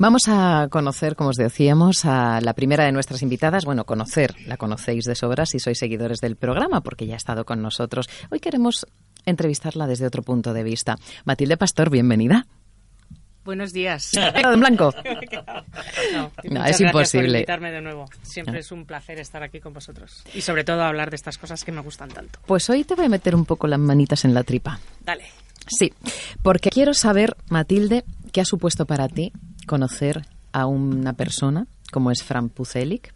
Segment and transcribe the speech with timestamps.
[0.00, 3.64] Vamos a conocer, como os decíamos, a la primera de nuestras invitadas.
[3.64, 7.44] Bueno, conocer, la conocéis de sobra si sois seguidores del programa, porque ya ha estado
[7.44, 8.08] con nosotros.
[8.30, 8.86] Hoy queremos
[9.26, 10.98] entrevistarla desde otro punto de vista.
[11.24, 12.46] Matilde Pastor, bienvenida.
[13.44, 14.12] Buenos días.
[14.34, 14.94] en blanco.
[16.14, 16.30] No,
[16.64, 17.28] es gracias imposible.
[17.28, 18.04] Por invitarme de nuevo.
[18.22, 20.22] Siempre es un placer estar aquí con vosotros.
[20.32, 22.38] Y sobre todo hablar de estas cosas que me gustan tanto.
[22.46, 24.78] Pues hoy te voy a meter un poco las manitas en la tripa.
[25.04, 25.24] Dale.
[25.66, 25.92] Sí,
[26.42, 29.32] porque quiero saber, Matilde, qué ha supuesto para ti
[29.68, 30.22] conocer
[30.52, 33.14] a una persona como es Fran Pucelik.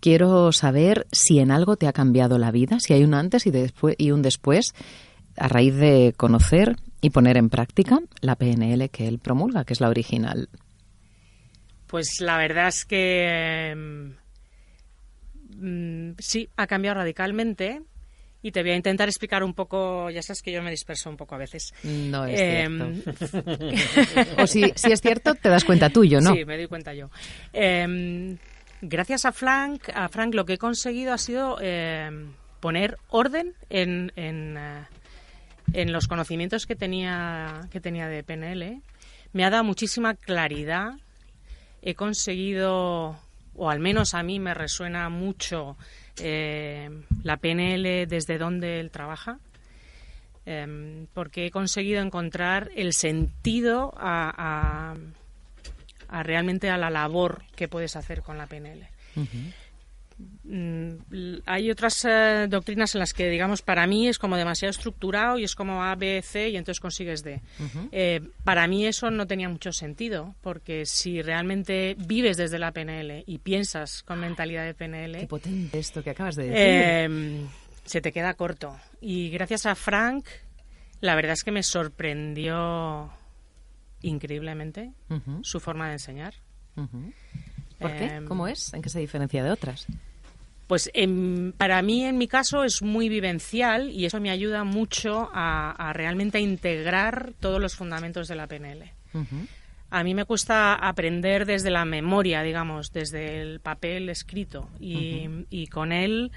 [0.00, 4.10] Quiero saber si en algo te ha cambiado la vida, si hay un antes y,
[4.10, 4.74] un después
[5.36, 9.80] a raíz de conocer y poner en práctica la PNL que él promulga, que es
[9.80, 10.48] la original.
[11.86, 13.74] Pues la verdad es que
[15.60, 17.82] mm, sí, ha cambiado radicalmente.
[18.42, 21.16] Y te voy a intentar explicar un poco, ya sabes que yo me disperso un
[21.16, 21.72] poco a veces.
[21.84, 24.34] No es Em, cierto.
[24.42, 26.34] o si, si es cierto, te das cuenta tuyo, ¿no?
[26.34, 27.08] Sí, me doy cuenta yo.
[27.52, 28.36] Eh,
[28.80, 32.10] gracias a Frank, a Frank lo que he conseguido ha sido eh,
[32.60, 34.86] poner orden en, en, eh,
[35.72, 38.82] en los conocimientos que tenía, que tenía de PNL.
[39.32, 40.94] Me ha dado muchísima claridad.
[41.80, 43.16] He conseguido,
[43.54, 45.76] o al menos a mí me resuena mucho
[46.18, 46.90] eh,
[47.22, 49.38] la PNL desde donde él trabaja.
[50.44, 54.94] Em, porque he conseguido encontrar el sentido a,
[56.10, 58.88] realmente a la labor que puedes hacer con la PNL.
[61.46, 65.44] Hay otras eh, doctrinas en las que, digamos, para mí es como demasiado estructurado y
[65.44, 67.40] es como A, B, C y entonces consigues D.
[67.90, 73.24] Eh, para mí eso no tenía mucho sentido, porque si realmente vives desde la PNL
[73.26, 76.56] y piensas con mentalidad de PNL, Qué potente esto que acabas de decir.
[76.58, 77.46] eh,
[77.84, 78.76] se te queda corto.
[79.00, 80.26] Y gracias a Frank,
[81.00, 83.10] la verdad es que me sorprendió
[84.02, 84.92] increíblemente
[85.42, 86.34] su forma de enseñar.
[87.82, 88.04] ¿Por qué?
[88.04, 88.72] Em, ¿Cómo es?
[88.74, 89.86] ¿En qué se diferencia de otras?
[90.66, 95.28] Pues en- para mí, en mi caso, es muy vivencial y eso me ayuda mucho
[95.34, 98.90] a, a realmente integrar todos los fundamentos de la PNL.
[99.90, 104.70] A mí me cuesta aprender desde la memoria, digamos, desde el papel escrito.
[104.80, 106.32] Y, y con él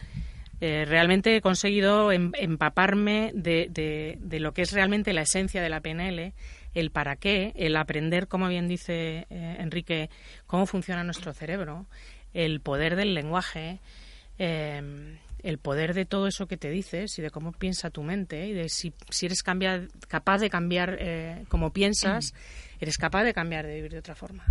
[0.59, 5.61] eh, realmente he conseguido em- empaparme de, de- de lo que es realmente la esencia
[5.61, 6.33] de la PNL,
[6.75, 10.09] el para qué, el aprender, como bien dice eh, Enrique,
[10.45, 11.87] cómo funciona nuestro cerebro,
[12.33, 13.79] el poder del lenguaje.
[14.37, 18.47] eh, el poder de todo eso que te dices y de cómo piensa tu mente
[18.47, 22.33] y de si, si eres capaz de cambiar eh, cómo piensas,
[22.79, 24.43] eres capaz de cambiar de vivir de otra forma.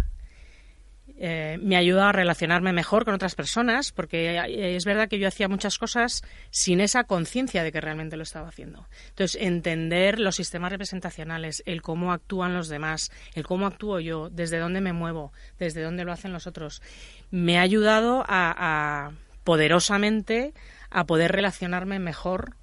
[1.16, 5.28] Eh, me ayuda a relacionarme mejor con otras personas porque eh, es verdad que yo
[5.28, 8.88] hacía muchas cosas sin esa conciencia de que realmente lo estaba haciendo.
[9.10, 14.59] Entonces, entender los sistemas representacionales, el cómo actúan los demás, el cómo actúo yo, desde
[14.59, 16.82] dónde me muevo, desde dónde lo hacen los otros,
[17.31, 19.12] me ha ayudado a, a
[19.44, 20.54] poderosamente
[20.91, 22.56] a poder relacionarme mejor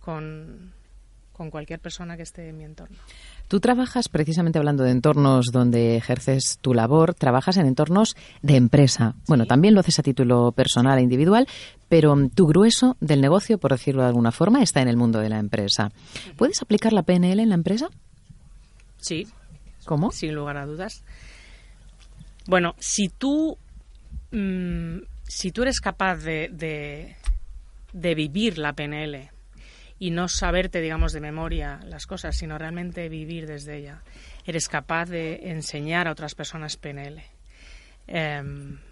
[0.00, 0.72] con,
[1.32, 2.96] con cualquier persona que esté en mi entorno.
[3.48, 9.14] Tú trabajas, precisamente hablando de entornos donde ejerces tu labor, trabajas en entornos de empresa.
[9.28, 11.46] Bueno, también lo haces a título personal e individual,
[11.88, 15.20] pero mm, tu grueso del negocio, por decirlo de alguna forma, está en el mundo
[15.20, 15.92] de la empresa.
[16.36, 17.88] ¿Puedes aplicar la PNL en la empresa?
[18.98, 19.28] Sí,
[19.84, 20.10] ¿Cómo?
[20.10, 21.04] sin lugar a dudas.
[22.48, 23.58] Bueno, si tú,
[24.32, 27.14] mm, si tú eres capaz de, de,
[27.92, 29.35] de vivir la PNL
[29.98, 34.02] y no saberte, digamos, de memoria las cosas, sino realmente vivir desde ella,
[34.44, 37.22] eres capaz de enseñar a otras personas PNL.
[38.08, 38.42] Eh,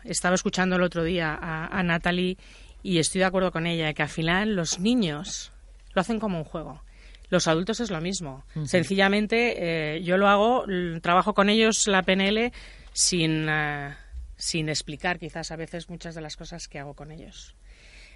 [0.04, 2.37] estaba escuchando el otro día a, a Natalie
[2.82, 5.53] y estoy de acuerdo con ella que al final los niños
[5.94, 6.82] lo hacen como un juego.
[7.31, 8.44] Los adultos es lo mismo.
[8.65, 10.66] Sencillamente, eh, yo lo hago,
[11.00, 12.53] trabajo con ellos la PNL
[12.92, 13.94] sin, eh,
[14.36, 17.56] sin explicar quizás a veces muchas de las cosas que hago con ellos.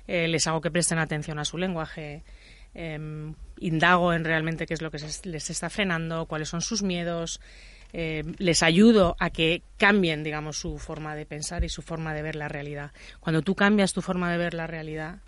[0.06, 2.22] Eh, les hago que presten atención a su lenguaje,
[2.74, 7.40] eh, indago en realmente qué es lo que les está frenando, cuáles son sus miedos,
[7.92, 12.22] eh, les ayudo a que cambien, digamos, su forma de pensar y su forma de
[12.22, 12.92] ver la realidad.
[13.20, 15.20] Cuando tú cambias tu forma de ver la realidad,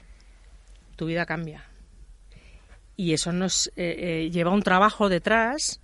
[0.97, 1.65] tu vida cambia.
[2.97, 3.97] Y eso nos eh,
[4.27, 5.81] eh, lleva un trabajo detrás,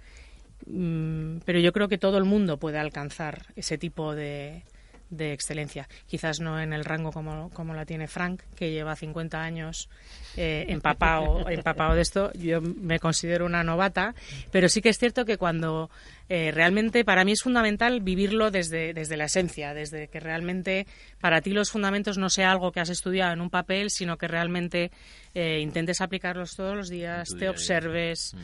[0.67, 4.64] mm, pero yo creo que todo el mundo puede alcanzar ese tipo de,
[5.11, 5.88] de excelencia.
[6.06, 9.88] Quizás no en el rango como, como la tiene Frank, que lleva 50 años
[10.37, 12.32] eh, empapado, empapado de esto.
[12.35, 14.14] Yo me considero una novata,
[14.50, 15.91] pero sí que es cierto que cuando
[16.29, 20.87] eh, realmente para mí es fundamental vivirlo desde, desde la esencia, desde que realmente
[21.20, 24.26] para ti los fundamentos no sea algo que has estudiado en un papel, sino que
[24.26, 24.91] realmente
[25.35, 28.35] eh, intentes aplicarlos todos los días, te a día.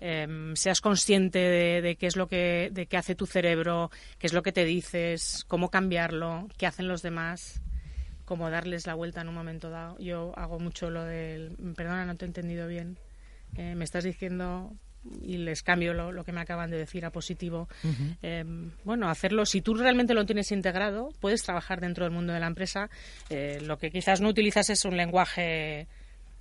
[0.00, 4.32] Em, seas consciente de, qué es lo que de qué hace tu cerebro, qué es
[4.32, 7.60] lo que te dices, cómo cambiarlo, qué hacen los demás,
[8.24, 9.98] cómo darles la vuelta en un momento dado.
[9.98, 12.98] Yo hago mucho lo del, perdona, no te he entendido bien.
[13.56, 14.72] Eh, me estás diciendo
[15.22, 17.68] y les cambio lo, que me acaban de decir a positivo.
[18.22, 22.40] Em, bueno, hacerlo, si tú realmente lo tienes integrado, puedes trabajar dentro del mundo de
[22.40, 22.90] la empresa.
[23.30, 25.86] Eh, lo que quizás no utilizas es un lenguaje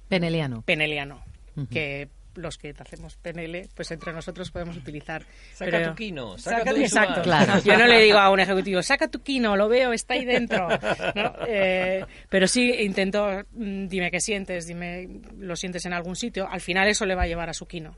[0.09, 0.61] peneliano.
[0.63, 1.23] Peneliano,
[1.69, 5.23] que los que hacemos PNL, pues entre nosotros podemos utilizar.
[5.53, 7.61] Saca tu kino, saca, tu Exacto, claro.
[7.63, 10.67] Yo no le digo a un ejecutivo, saca tu kino, lo veo, está ahí dentro.
[11.49, 15.07] Eh, pero sí intento, mm, dime qué sientes, dime,
[15.37, 16.47] lo sientes en algún sitio.
[16.49, 17.95] Al final eso le va a llevar a su kino.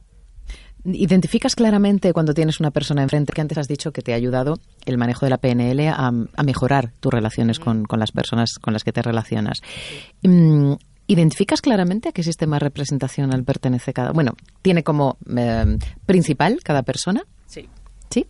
[0.85, 4.59] ¿Identificas claramente cuando tienes una persona enfrente que antes has dicho que te ha ayudado
[4.85, 6.11] el manejo de la PNL a,
[6.43, 9.61] mejorar tus relaciones con, las personas con las que te relacionas?
[11.09, 14.11] ¿Identificas claramente a qué sistema de representación pertenece cada?
[14.11, 17.23] Bueno, ¿tiene como eh, principal cada persona?
[17.47, 17.67] Sí.
[18.11, 18.27] ¿Sí?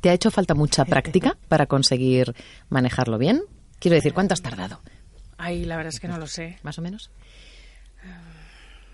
[0.00, 2.34] ¿Te ha hecho falta mucha práctica para conseguir
[2.70, 3.42] manejarlo bien?
[3.78, 4.80] Quiero decir, ¿cuánto has tardado?
[5.36, 6.56] Ay, la verdad es que no lo sé.
[6.62, 7.10] ¿Más o menos?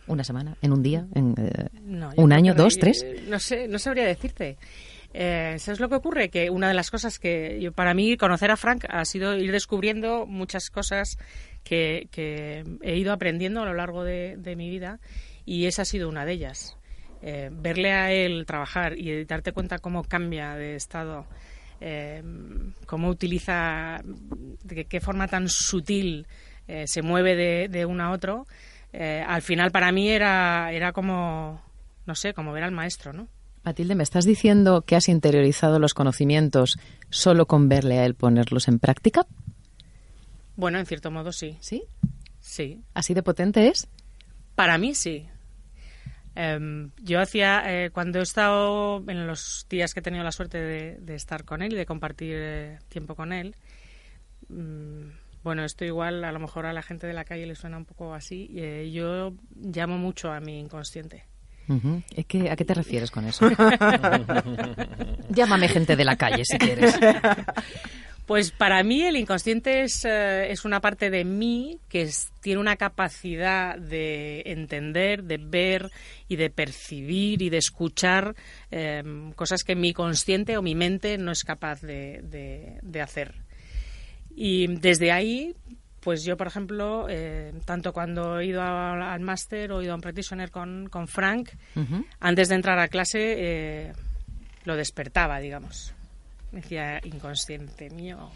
[0.08, 0.56] ¿Una semana?
[0.60, 1.06] ¿En un día?
[1.14, 1.68] ¿En eh,
[2.16, 2.54] un año?
[2.54, 2.78] ¿Dos?
[2.78, 3.06] ¿Tres?
[3.28, 4.58] No sé, no sabría decirte.
[5.14, 6.28] Eh, ¿Sabes lo que ocurre?
[6.30, 9.52] Que una de las cosas que yo, para mí conocer a Frank ha sido ir
[9.52, 11.18] descubriendo muchas cosas
[11.64, 12.08] que,
[12.82, 15.00] he ido aprendiendo a lo largo de, mi vida
[15.44, 16.76] y esa ha sido una de ellas.
[17.20, 21.26] Eh, verle a él trabajar y darte cuenta cómo cambia de estado,
[22.86, 26.26] cómo utiliza, de qué forma tan sutil
[26.84, 28.46] se mueve de, de uno a otro,
[28.92, 31.62] eh, al final para mí era, era como,
[32.06, 33.28] no sé, como ver al maestro, ¿no?
[33.64, 36.78] Matilde, ¿me estás diciendo que has interiorizado los conocimientos
[37.10, 39.26] solo con verle a él ponerlos en práctica?
[40.56, 41.56] Bueno, en cierto modo sí.
[41.60, 41.84] ¿Sí?
[42.40, 42.82] Sí.
[42.94, 43.88] ¿Así de potente es?
[44.54, 45.28] Para mí sí.
[46.34, 50.58] Em, yo hacía, eh, cuando he estado en los días que he tenido la suerte
[50.58, 53.56] de, estar con él y de compartir eh, tiempo con él,
[54.48, 55.10] mm,
[55.42, 57.84] bueno, esto igual a lo mejor a la gente de la calle le suena un
[57.84, 58.50] poco así.
[58.54, 61.24] Eh, yo llamo mucho a mi inconsciente.
[62.14, 63.48] ¿Es que, ¿A qué te refieres con eso?
[65.28, 66.98] Llámame gente de la calle si quieres.
[68.28, 72.10] Pues para mí el inconsciente es, eh, es una parte de mí que
[72.42, 75.90] tiene una capacidad de entender, de ver
[76.28, 78.34] y de percibir y de escuchar
[78.70, 82.20] em, cosas que mi consciente o mi mente no es capaz de,
[82.82, 83.34] de hacer.
[84.40, 85.54] Y desde ahí,
[86.00, 89.96] pues yo, por ejemplo, eh, tanto cuando he ido al máster o he ido a
[89.96, 91.50] un practitioner con, con Frank,
[92.20, 93.92] antes de entrar a clase eh,
[94.64, 95.94] lo despertaba, digamos.
[96.50, 98.30] Me decía, inconsciente mío,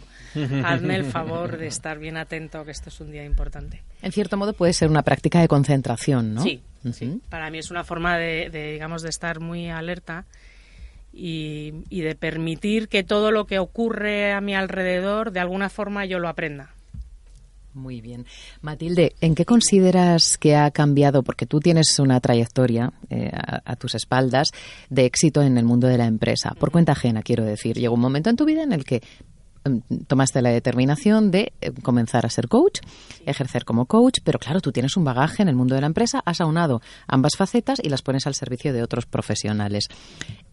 [0.65, 3.83] hazme el favor de estar bien atento, que esto es un día importante.
[4.03, 6.43] En cierto modo puede ser una práctica de concentración, ¿no?
[6.43, 6.63] Sí,
[6.93, 7.23] sí.
[7.31, 10.27] Para mí es una forma de, de, digamos, de estar muy alerta
[11.13, 16.19] y, de permitir que todo lo que ocurre a mi alrededor de alguna forma yo
[16.19, 16.71] lo aprenda.
[17.75, 18.27] Muy bien.
[18.61, 21.23] Matilde, ¿en qué consideras que ha cambiado?
[21.23, 24.49] Porque tú tienes una trayectoria eh, a, tus espaldas
[24.91, 26.51] de éxito en el mundo de la empresa.
[26.59, 27.79] Por cuenta ajena, quiero decir.
[27.79, 29.03] Llegó un momento en tu vida en el que
[29.65, 32.81] Em, tomaste la determinación de em, comenzar a ser coach,
[33.27, 36.21] ejercer como coach, pero claro, tú tienes un bagaje en el mundo de la empresa,
[36.25, 39.89] has aunado ambas facetas y las pones al servicio de otros profesionales.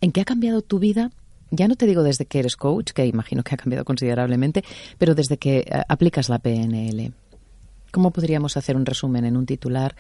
[0.01, 1.10] ¿En qué ha cambiado tu vida?
[1.51, 4.63] Ya no te digo desde que eres coach, que imagino que ha cambiado considerablemente,
[4.98, 7.12] pero desde que eh, aplicas la PNL.
[7.91, 9.96] ¿Cómo podríamos hacer un resumen en un titular?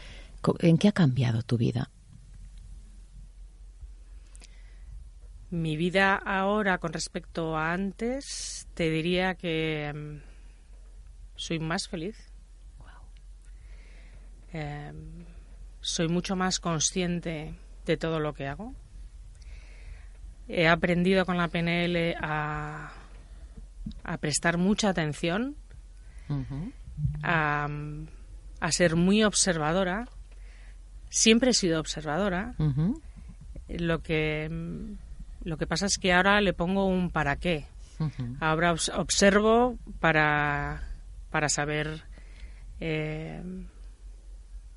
[0.59, 1.89] ¿En qué ha cambiado tu vida?
[5.49, 10.21] Mi vida ahora con respecto a antes, te diría que mm,
[11.35, 12.15] soy más feliz.
[14.51, 15.25] Em,
[15.81, 18.73] soy mucho más consciente de todo lo que hago.
[20.49, 22.91] He aprendido con la PNL a,
[24.19, 25.55] prestar mucha atención,
[27.23, 27.69] a,
[28.71, 30.09] ser muy observadora.
[31.09, 32.55] Siempre he sido observadora.
[33.67, 34.49] Lo que
[35.43, 37.65] lo que pasa es que ahora le pongo un para qué.
[38.39, 40.83] Ahora observo para,
[41.31, 42.03] para saber
[42.79, 43.41] eh,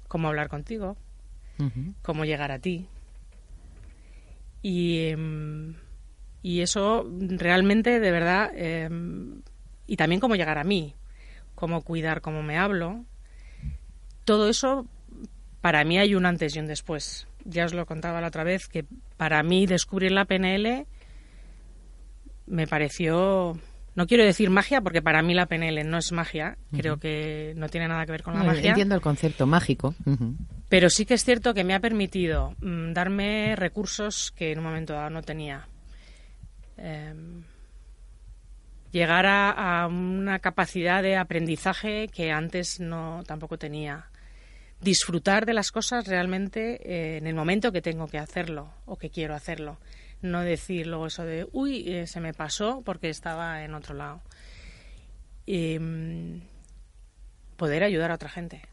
[0.09, 0.97] cómo hablar contigo,
[2.03, 2.89] cómo llegar a ti.
[4.63, 5.75] Y, em,
[6.43, 9.43] y eso realmente, de verdad, em,
[9.87, 10.95] y también cómo llegar a mí,
[11.55, 13.05] cómo cuidar cómo me hablo.
[14.25, 14.87] Todo eso,
[15.61, 18.69] para mí hay un antes y un después ya os lo contaba la otra vez,
[18.69, 18.85] que
[19.17, 20.87] para mí descubrir la PNL
[22.47, 23.59] me pareció,
[23.95, 27.69] no quiero decir magia, porque para mí la PNL no es magia, creo que no
[27.69, 28.71] tiene nada que ver con la magia.
[28.71, 29.95] Entiendo el concepto mágico.
[30.73, 34.65] Pero sí que es cierto que me ha permitido mm, darme recursos que en un
[34.65, 35.69] momento dado no tenía.
[36.79, 37.43] Em,
[38.91, 44.07] llegar a, una capacidad de aprendizaje que antes no tampoco tenía.
[44.81, 49.11] Disfrutar de las cosas realmente eh, en el momento que tengo que hacerlo o que
[49.11, 49.77] quiero hacerlo.
[50.23, 54.23] No decir luego eso de, uy, eh, se me pasó porque estaba en otro lado.
[55.47, 56.39] Mm,
[57.59, 58.72] poder ayudar a otra gente.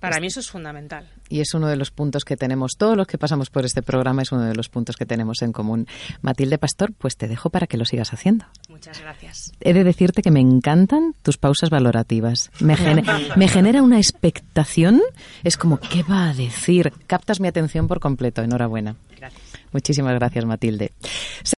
[0.00, 1.08] Para mí eso es fundamental.
[1.28, 4.22] Y es uno de los puntos que tenemos, todos los que pasamos por este programa,
[4.22, 5.86] es uno de los puntos que tenemos en común.
[6.20, 8.44] Matilde Pastor, pues te dejo para que lo sigas haciendo.
[8.68, 9.52] Muchas gracias.
[9.60, 12.50] He de decirte que me encantan tus pausas valorativas.
[12.60, 12.76] Me,
[13.36, 15.00] me genera una expectación.
[15.44, 16.92] Es como, ¿qué va a decir?
[17.06, 18.42] Captas mi atención por completo.
[18.42, 18.96] Enhorabuena.
[19.16, 19.42] Gracias.
[19.72, 20.92] Muchísimas gracias, Matilde.